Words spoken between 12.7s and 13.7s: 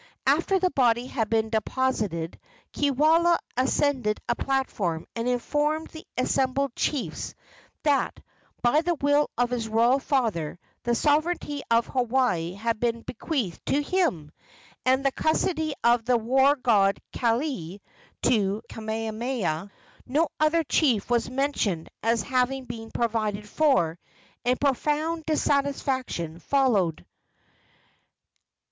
been bequeathed